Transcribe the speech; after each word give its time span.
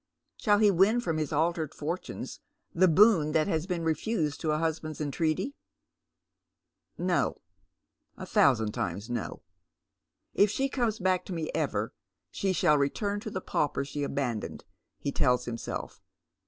Sliall 0.41 0.63
he 0.63 0.71
win 0.71 0.99
from 0.99 1.17
his 1.19 1.31
altered 1.31 1.75
fortunes 1.75 2.39
the 2.73 2.87
boon 2.87 3.33
that 3.33 3.45
has 3.47 3.67
been 3.67 3.83
refused 3.83 4.41
to 4.41 4.49
a 4.49 4.57
husband's 4.57 4.99
entreaty? 4.99 5.53
No, 6.97 7.37
a 8.17 8.25
thousand 8.25 8.71
times 8.71 9.11
no." 9.11 9.43
If 10.43 10.49
she 10.49 10.69
comes 10.69 10.97
back 10.97 11.23
to 11.25 11.33
me 11.33 11.51
ever 11.53 11.93
she 12.31 12.51
shall 12.51 12.79
return 12.79 13.19
to 13.19 13.29
the 13.29 13.41
pauper 13.41 13.85
she 13.85 14.01
abandoned," 14.01 14.65
he 14.97 15.11
tells 15.11 15.45
himself. 15.45 16.01